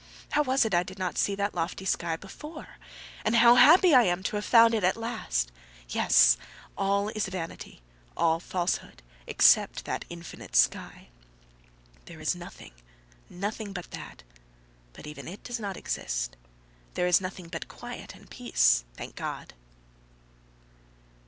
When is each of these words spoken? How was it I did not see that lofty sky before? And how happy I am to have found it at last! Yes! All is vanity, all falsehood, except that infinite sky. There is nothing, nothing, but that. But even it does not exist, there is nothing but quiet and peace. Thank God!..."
How 0.31 0.41
was 0.41 0.65
it 0.65 0.73
I 0.73 0.81
did 0.81 0.97
not 0.97 1.19
see 1.19 1.35
that 1.35 1.53
lofty 1.53 1.85
sky 1.85 2.15
before? 2.15 2.77
And 3.23 3.35
how 3.35 3.53
happy 3.53 3.93
I 3.93 4.01
am 4.01 4.23
to 4.23 4.35
have 4.35 4.45
found 4.45 4.73
it 4.73 4.83
at 4.83 4.97
last! 4.97 5.51
Yes! 5.89 6.37
All 6.75 7.09
is 7.09 7.27
vanity, 7.27 7.83
all 8.17 8.39
falsehood, 8.39 9.03
except 9.27 9.85
that 9.85 10.05
infinite 10.09 10.55
sky. 10.55 11.09
There 12.05 12.19
is 12.19 12.33
nothing, 12.35 12.71
nothing, 13.29 13.73
but 13.73 13.91
that. 13.91 14.23
But 14.93 15.05
even 15.05 15.27
it 15.27 15.43
does 15.43 15.59
not 15.59 15.77
exist, 15.77 16.35
there 16.95 17.05
is 17.05 17.21
nothing 17.21 17.47
but 17.47 17.67
quiet 17.67 18.15
and 18.15 18.27
peace. 18.27 18.83
Thank 18.95 19.15
God!..." 19.15 19.53